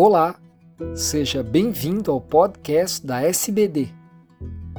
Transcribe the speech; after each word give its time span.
Olá, 0.00 0.36
seja 0.94 1.42
bem-vindo 1.42 2.12
ao 2.12 2.20
podcast 2.20 3.04
da 3.04 3.20
SBD. 3.20 3.88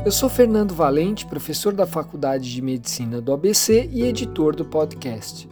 Eu 0.06 0.14
sou 0.14 0.30
Fernando 0.30 0.74
Valente, 0.74 1.26
professor 1.26 1.74
da 1.74 1.86
Faculdade 1.86 2.50
de 2.50 2.62
Medicina 2.62 3.20
do 3.20 3.34
ABC 3.34 3.90
e 3.92 4.04
editor 4.04 4.56
do 4.56 4.64
podcast. 4.64 5.50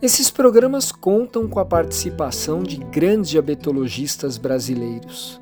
Esses 0.00 0.30
programas 0.30 0.92
contam 0.92 1.48
com 1.48 1.58
a 1.58 1.64
participação 1.64 2.62
de 2.62 2.76
grandes 2.76 3.30
diabetologistas 3.30 4.38
brasileiros. 4.38 5.40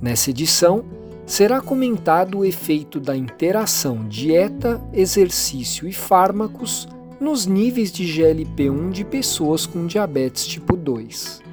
Nessa 0.00 0.30
edição, 0.30 0.84
será 1.26 1.60
comentado 1.60 2.38
o 2.38 2.44
efeito 2.44 3.00
da 3.00 3.16
interação 3.16 4.06
dieta, 4.06 4.80
exercício 4.92 5.88
e 5.88 5.92
fármacos 5.92 6.86
nos 7.18 7.44
níveis 7.44 7.90
de 7.90 8.04
GLP-1 8.04 8.92
de 8.92 9.04
pessoas 9.04 9.66
com 9.66 9.84
diabetes 9.84 10.46
tipo 10.46 10.76
2. 10.76 11.47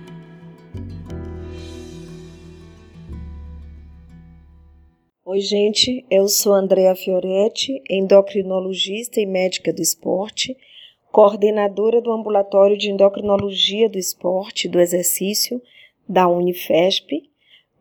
Oi, 5.35 5.41
gente, 5.41 6.05
eu 6.09 6.29
sou 6.29 6.53
Andrea 6.53 6.95
Fioretti, 6.95 7.83
endocrinologista 7.89 9.19
e 9.19 9.25
médica 9.25 9.73
do 9.73 9.81
esporte, 9.81 10.55
coordenadora 11.11 11.99
do 11.99 12.09
Ambulatório 12.09 12.77
de 12.77 12.89
Endocrinologia 12.89 13.89
do 13.89 13.99
Esporte 13.99 14.65
e 14.65 14.69
do 14.69 14.79
Exercício 14.79 15.61
da 16.07 16.25
Unifesp, 16.25 17.29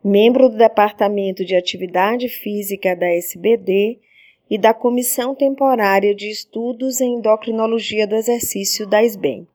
membro 0.03 0.49
do 0.49 0.57
Departamento 0.57 1.45
de 1.45 1.55
Atividade 1.55 2.27
Física 2.27 2.93
da 2.93 3.07
SBD 3.07 3.99
e 4.49 4.57
da 4.57 4.73
Comissão 4.73 5.33
Temporária 5.33 6.13
de 6.13 6.29
Estudos 6.29 6.99
em 6.99 7.13
Endocrinologia 7.13 8.05
do 8.05 8.15
Exercício 8.15 8.85
da 8.85 9.01
SBEM. 9.01 9.47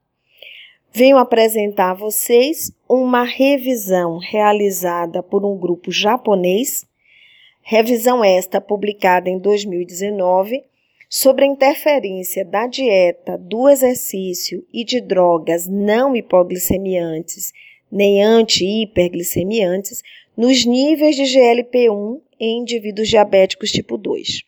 Venho 0.91 1.19
apresentar 1.19 1.91
a 1.91 1.95
vocês 1.95 2.73
uma 2.89 3.25
revisão 3.25 4.17
realizada 4.17 5.23
por 5.23 5.45
um 5.45 5.55
grupo 5.55 5.93
japonês 5.93 6.89
Revisão 7.63 8.25
esta 8.25 8.61
publicada 8.61 9.29
em 9.31 9.39
2019 9.39 10.65
sobre 11.09 11.45
a 11.45 11.49
interferência 11.49 12.45
da 12.45 12.67
dieta, 12.67 13.37
do 13.37 13.69
exercício 13.69 14.67
e 14.73 14.85
de 14.85 15.01
drogas 15.01 15.67
não 15.67 16.17
hipoglicemiantes 16.17 17.53
nem 17.91 18.23
anti-hiperglicemiantes 18.23 20.03
nos 20.37 20.65
níveis 20.65 21.17
de 21.17 21.25
GLP-1 21.25 22.21
em 22.39 22.61
indivíduos 22.61 23.09
diabéticos 23.09 23.73
tipo 23.73 23.99
2. 23.99 24.43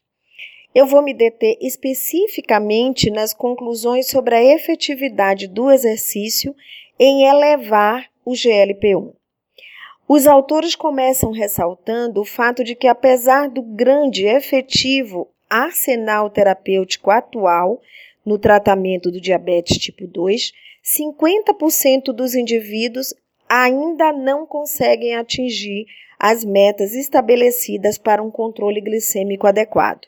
Eu 0.74 0.86
vou 0.86 1.02
me 1.02 1.12
deter 1.12 1.58
especificamente 1.60 3.10
nas 3.10 3.34
conclusões 3.34 4.08
sobre 4.08 4.34
a 4.34 4.42
efetividade 4.42 5.46
do 5.46 5.70
exercício 5.70 6.54
em 6.98 7.24
elevar 7.24 8.06
o 8.24 8.32
GLP-1. 8.32 9.12
Os 10.14 10.26
autores 10.26 10.76
começam 10.76 11.30
ressaltando 11.30 12.20
o 12.20 12.24
fato 12.26 12.62
de 12.62 12.74
que, 12.74 12.86
apesar 12.86 13.48
do 13.48 13.62
grande 13.62 14.24
e 14.24 14.28
efetivo 14.28 15.26
arsenal 15.48 16.28
terapêutico 16.28 17.10
atual 17.10 17.80
no 18.22 18.38
tratamento 18.38 19.10
do 19.10 19.18
diabetes 19.18 19.78
tipo 19.78 20.06
2, 20.06 20.52
50% 20.84 22.12
dos 22.12 22.34
indivíduos 22.34 23.14
ainda 23.48 24.12
não 24.12 24.44
conseguem 24.44 25.16
atingir 25.16 25.86
as 26.18 26.44
metas 26.44 26.94
estabelecidas 26.94 27.96
para 27.96 28.22
um 28.22 28.30
controle 28.30 28.82
glicêmico 28.82 29.46
adequado. 29.46 30.06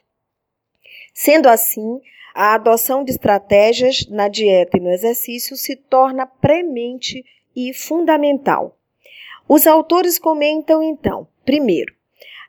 Sendo 1.14 1.48
assim, 1.48 1.98
a 2.34 2.52
adoção 2.52 3.04
de 3.04 3.10
estratégias 3.10 4.06
na 4.10 4.28
dieta 4.28 4.76
e 4.76 4.80
no 4.80 4.90
exercício 4.90 5.56
se 5.56 5.74
torna 5.74 6.26
premente 6.26 7.24
e 7.56 7.72
fundamental. 7.72 8.76
Os 9.48 9.66
autores 9.66 10.18
comentam 10.18 10.82
então, 10.82 11.28
primeiro, 11.44 11.94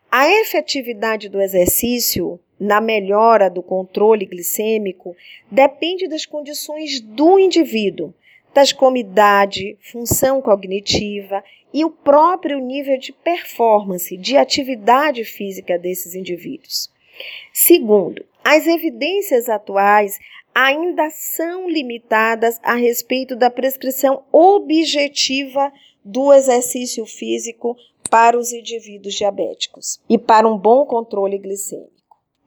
a 0.10 0.30
efetividade 0.30 1.28
do 1.28 1.42
exercício 1.42 2.40
na 2.58 2.80
melhora 2.80 3.50
do 3.50 3.62
controle 3.62 4.26
glicêmico 4.26 5.16
depende 5.52 6.08
das 6.08 6.26
condições 6.26 7.02
do 7.02 7.38
indivíduo, 7.38 8.14
das 8.54 8.72
como 8.72 8.96
idade, 8.96 9.78
função 9.82 10.42
cognitiva 10.42 11.44
e 11.74 11.84
o 11.84 11.90
próprio 11.90 12.60
nível 12.60 12.98
de 12.98 13.12
performance, 13.12 14.16
de 14.16 14.38
atividade 14.38 15.26
física 15.26 15.78
desses 15.78 16.16
indivíduos. 16.16 16.90
Segundo, 17.52 18.26
as 18.42 18.66
evidências 18.66 19.50
atuais 19.50 20.18
ainda 20.54 21.10
são 21.10 21.70
limitadas 21.70 22.58
a 22.64 22.76
respeito 22.76 23.36
da 23.36 23.50
prescrição 23.50 24.24
objetiva 24.32 25.74
do 26.06 26.32
exercício 26.32 27.04
físico 27.06 27.76
para 28.12 28.38
os 28.38 28.54
indivíduos 28.54 29.16
diabéticos 29.16 30.00
e 30.08 30.18
para 30.20 30.48
um 30.48 30.56
bom 30.56 30.86
controle 30.86 31.40
glicêmico. 31.40 31.92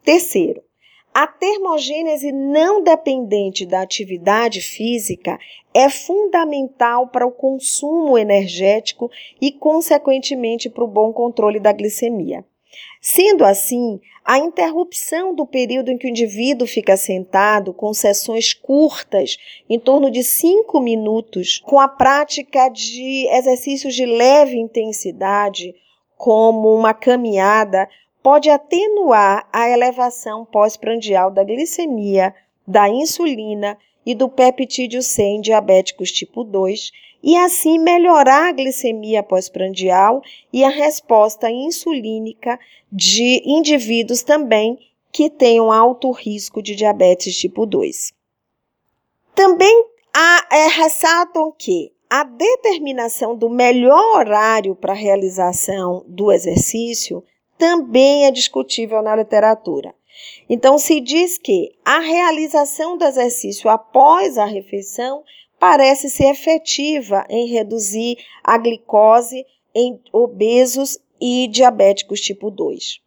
Terceiro, 0.05 0.63
a 1.13 1.27
termogênese 1.27 2.31
não 2.31 2.81
dependente 2.81 3.67
da 3.67 3.83
atividade 3.83 4.61
física 4.61 5.37
é 5.75 5.91
fundamental 5.91 7.09
para 7.09 7.27
o 7.27 7.33
consumo 7.33 8.17
energético 8.17 9.11
e, 9.41 9.51
consequentemente, 9.51 10.71
para 10.71 10.85
o 10.85 10.89
bom 10.89 11.13
controle 11.13 11.59
da 11.59 11.73
glicemia. 11.73 12.45
Sendo 13.01 13.45
assim, 13.45 14.01
a 14.25 14.39
interrupção 14.39 15.35
do 15.35 15.47
período 15.47 15.91
em 15.91 15.97
que 15.97 16.07
o 16.07 16.11
indivíduo 16.11 16.67
fica 16.67 16.97
sentado, 16.97 17.73
com 17.73 17.95
sessões 17.95 18.53
curtas, 18.53 19.39
em 19.69 19.79
torno 19.79 20.11
de 20.11 20.23
5 20.23 20.81
minutos, 20.81 21.59
com 21.65 21.81
a 21.81 21.89
prática 21.89 22.69
de 22.69 23.27
exercícios 23.31 23.95
de 23.95 24.05
leve 24.05 24.59
intensidade, 24.59 25.75
como 26.17 26.75
uma 26.75 26.93
caminhada, 26.93 27.89
pode 28.23 28.51
atenuar 28.51 29.49
a 29.53 29.71
elevação 29.71 30.45
pós-prandial 30.45 31.31
da 31.31 31.45
glicemia, 31.45 32.35
da 32.67 32.89
insulina 32.89 33.79
e 34.09 34.15
do 34.15 34.27
peptídeo 34.27 35.03
C 35.03 35.23
em 35.23 35.41
diabéticos 35.43 36.11
tipo 36.11 36.43
2 36.43 36.93
e 37.23 37.37
assim 37.37 37.79
melhorar 37.79 38.49
a 38.49 38.53
glicemia 38.53 39.23
pós-prandial 39.23 40.23
e 40.51 40.65
a 40.65 40.71
resposta 40.71 41.51
insulínica 41.51 42.59
de 42.91 43.43
indivíduos 43.45 44.23
também 44.23 44.79
que 45.13 45.29
tenham 45.29 45.71
alto 45.71 46.11
risco 46.11 46.63
de 46.63 46.75
diabetes 46.75 47.37
tipo 47.37 47.67
2. 47.67 48.15
Também 49.35 49.85
há, 50.15 50.49
é, 50.53 50.69
ressaltam 50.69 51.53
que 51.53 51.93
a 52.09 52.25
determinação 52.25 53.37
do 53.37 53.51
melhor 53.51 54.17
horário 54.17 54.75
para 54.75 54.95
realização 54.95 56.03
do 56.09 56.33
exercício 56.33 57.23
também 57.59 58.25
é 58.25 58.31
discutível 58.31 59.03
na 59.03 59.15
literatura. 59.17 59.95
Então, 60.49 60.79
se 60.79 61.01
diz 61.01 61.37
que 61.39 61.75
a 61.85 61.99
realização 61.99 62.97
do 62.97 63.05
exercício 63.05 63.69
após 63.69 64.39
a 64.39 64.45
refeição 64.45 65.23
parece 65.59 66.09
ser 66.09 66.31
efetiva 66.31 67.27
em 67.29 67.49
reduzir 67.49 68.17
a 68.43 68.57
glicose 68.57 69.45
em 69.75 70.01
obesos 70.13 70.99
e 71.21 71.49
diabéticos 71.49 72.21
tipo 72.21 72.51
2. 72.51 73.01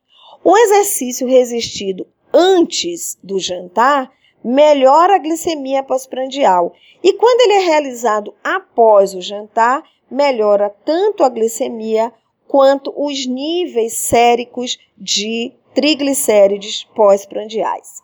O 0.44 0.58
exercício 0.58 1.28
resistido 1.28 2.06
antes 2.34 3.18
do 3.24 3.40
jantar 3.40 4.12
melhora 4.44 5.16
a 5.16 5.20
glicemia 5.20 5.84
pós-prandial 5.84 6.74
e 7.04 7.14
quando 7.14 7.42
ele 7.42 7.54
é 7.54 7.66
realizado 7.66 8.34
após 8.44 9.14
o 9.14 9.22
jantar, 9.22 9.84
melhora 10.10 10.70
tanto 10.84 11.24
a 11.24 11.30
glicemia 11.30 12.12
quanto 12.52 12.94
os 12.98 13.26
níveis 13.26 13.94
séricos 13.94 14.78
de 14.98 15.54
triglicérides 15.74 16.84
pós-prandiais. 16.94 18.04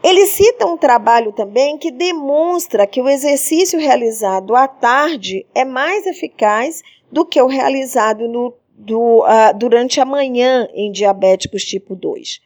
Ele 0.00 0.26
cita 0.26 0.64
um 0.64 0.76
trabalho 0.76 1.32
também 1.32 1.76
que 1.76 1.90
demonstra 1.90 2.86
que 2.86 3.02
o 3.02 3.08
exercício 3.08 3.80
realizado 3.80 4.54
à 4.54 4.68
tarde 4.68 5.44
é 5.52 5.64
mais 5.64 6.06
eficaz 6.06 6.84
do 7.10 7.26
que 7.26 7.42
o 7.42 7.48
realizado 7.48 8.28
no, 8.28 8.54
do, 8.72 9.24
uh, 9.24 9.52
durante 9.56 10.00
a 10.00 10.04
manhã 10.04 10.68
em 10.72 10.92
diabéticos 10.92 11.64
tipo 11.64 11.96
2. 11.96 12.40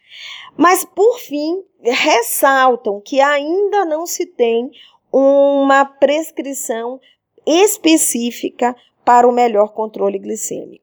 Mas, 0.56 0.82
por 0.82 1.18
fim, 1.18 1.62
ressaltam 1.84 3.02
que 3.04 3.20
ainda 3.20 3.84
não 3.84 4.06
se 4.06 4.24
tem 4.24 4.70
uma 5.12 5.84
prescrição 5.84 6.98
específica 7.46 8.74
para 9.04 9.28
o 9.28 9.32
melhor 9.32 9.74
controle 9.74 10.18
glicêmico. 10.18 10.81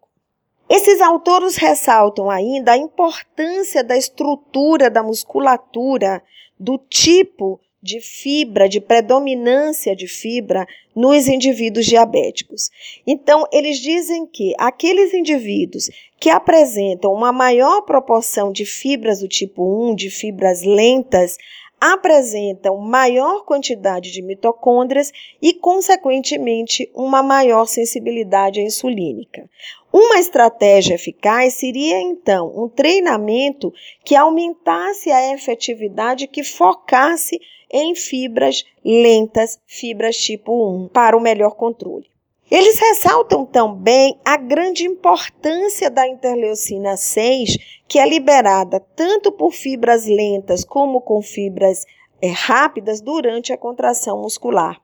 Esses 0.69 1.01
autores 1.01 1.55
ressaltam 1.55 2.29
ainda 2.29 2.73
a 2.73 2.77
importância 2.77 3.83
da 3.83 3.97
estrutura 3.97 4.89
da 4.89 5.01
musculatura, 5.01 6.21
do 6.59 6.77
tipo 6.77 7.59
de 7.81 8.01
fibra, 8.01 8.67
de 8.67 8.79
predominância 8.79 9.95
de 9.95 10.07
fibra 10.07 10.67
nos 10.95 11.27
indivíduos 11.27 11.85
diabéticos. 11.85 12.69
Então, 13.07 13.47
eles 13.51 13.79
dizem 13.79 14.27
que 14.27 14.53
aqueles 14.57 15.13
indivíduos 15.13 15.89
que 16.19 16.29
apresentam 16.29 17.13
uma 17.13 17.31
maior 17.31 17.81
proporção 17.81 18.51
de 18.51 18.65
fibras 18.65 19.21
do 19.21 19.27
tipo 19.27 19.91
1, 19.91 19.95
de 19.95 20.09
fibras 20.09 20.61
lentas, 20.61 21.37
apresentam 21.79 22.77
maior 22.77 23.45
quantidade 23.45 24.11
de 24.11 24.21
mitocôndrias 24.21 25.11
e, 25.41 25.53
consequentemente, 25.53 26.91
uma 26.93 27.23
maior 27.23 27.65
sensibilidade 27.65 28.59
à 28.59 28.63
insulínica. 28.63 29.49
Uma 29.91 30.19
estratégia 30.19 30.95
eficaz 30.95 31.55
seria, 31.55 31.99
então, 31.99 32.53
um 32.55 32.69
treinamento 32.69 33.73
que 34.05 34.15
aumentasse 34.15 35.11
a 35.11 35.33
efetividade, 35.33 36.27
que 36.27 36.43
focasse 36.43 37.39
em 37.71 37.95
fibras 37.95 38.63
lentas, 38.83 39.59
fibras 39.65 40.15
tipo 40.17 40.51
1, 40.83 40.89
para 40.89 41.17
o 41.17 41.21
melhor 41.21 41.55
controle. 41.55 42.09
Eles 42.51 42.79
ressaltam 42.79 43.45
também 43.45 44.19
a 44.25 44.35
grande 44.35 44.83
importância 44.83 45.89
da 45.89 46.07
interleucina 46.07 46.97
6, 46.97 47.57
que 47.87 47.99
é 47.99 48.07
liberada 48.07 48.79
tanto 48.95 49.31
por 49.31 49.51
fibras 49.51 50.07
lentas 50.07 50.63
como 50.63 51.01
com 51.01 51.21
fibras 51.21 51.85
é, 52.21 52.29
rápidas 52.29 53.01
durante 53.01 53.53
a 53.53 53.57
contração 53.57 54.21
muscular. 54.21 54.81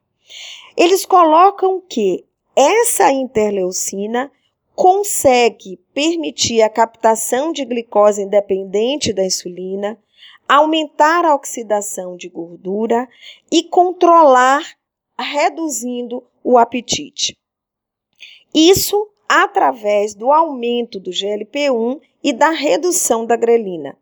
Eles 0.77 1.05
colocam 1.05 1.81
que 1.81 2.23
essa 2.55 3.11
interleucina 3.11 4.31
consegue 4.75 5.77
permitir 5.93 6.61
a 6.61 6.69
captação 6.69 7.51
de 7.51 7.63
glicose 7.63 8.21
independente 8.21 9.13
da 9.13 9.23
insulina, 9.23 9.97
aumentar 10.47 11.25
a 11.25 11.33
oxidação 11.33 12.15
de 12.17 12.29
gordura 12.29 13.07
e 13.51 13.63
controlar, 13.63 14.61
reduzindo 15.17 16.23
o 16.43 16.57
apetite. 16.57 17.37
Isso 18.53 19.09
através 19.27 20.13
do 20.13 20.31
aumento 20.31 20.99
do 20.99 21.09
GLP-1 21.09 21.99
e 22.23 22.31
da 22.31 22.49
redução 22.49 23.25
da 23.25 23.35
grelina. 23.35 23.97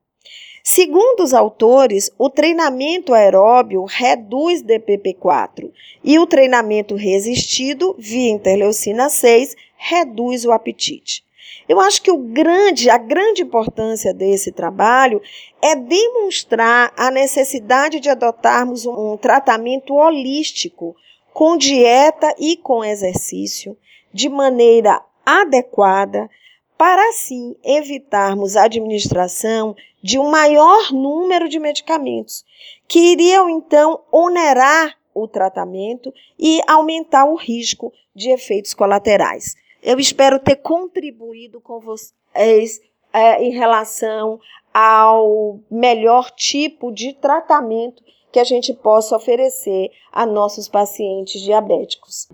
Segundo 0.66 1.24
os 1.24 1.34
autores, 1.34 2.10
o 2.18 2.30
treinamento 2.30 3.14
aeróbio 3.14 3.84
reduz 3.84 4.64
DPP-4 4.64 5.70
e 6.02 6.18
o 6.18 6.26
treinamento 6.26 6.96
resistido 6.96 7.94
via 8.00 8.32
interleucina 8.32 9.10
6 9.10 9.56
reduz 9.84 10.46
o 10.46 10.52
apetite. 10.52 11.26
Eu 11.68 11.80
acho 11.80 12.02
que 12.02 12.12
o 12.12 12.18
grande, 12.18 12.90
a 12.90 12.98
grande 12.98 13.42
importância 13.42 14.14
desse 14.14 14.52
trabalho 14.52 15.22
é 15.62 15.76
demonstrar 15.76 16.94
a 16.98 17.12
necessidade 17.12 18.00
de 18.00 18.10
adotarmos 18.10 18.86
um, 18.86 19.14
um 19.14 19.18
tratamento 19.18 19.94
holístico 19.94 20.96
com 21.34 21.58
dieta 21.58 22.34
e 22.40 22.56
com 22.56 22.84
exercício 22.84 23.78
de 24.14 24.30
maneira 24.30 25.02
adequada 25.26 26.30
para 26.78 27.10
assim 27.10 27.56
evitarmos 27.64 28.56
a 28.56 28.64
administração 28.64 29.76
de 30.02 30.18
um 30.18 30.30
maior 30.30 30.92
número 30.92 31.50
de 31.50 31.60
medicamentos 31.60 32.46
que 32.88 33.00
iriam 33.14 33.50
então 33.50 34.02
onerar 34.12 34.98
o 35.14 35.28
tratamento 35.28 36.14
e 36.40 36.62
aumentar 36.68 37.26
o 37.26 37.36
risco 37.36 37.92
de 38.16 38.32
efeitos 38.32 38.74
colaterais. 38.74 39.56
Eu 39.84 40.00
espero 40.00 40.40
ter 40.40 40.56
contribuído 40.56 41.60
com 41.60 41.80
vocês 41.82 42.80
é, 43.12 43.44
em 43.44 43.52
relação 43.52 44.40
ao 44.74 45.60
melhor 45.70 46.32
tipo 46.32 46.90
de 46.92 47.14
tratamento 47.14 48.02
que 48.32 48.40
a 48.40 48.44
gente 48.46 48.74
possa 48.74 49.16
oferecer 49.16 49.92
a 50.12 50.26
nossos 50.26 50.70
pacientes 50.70 51.42
diabéticos. 51.42 52.30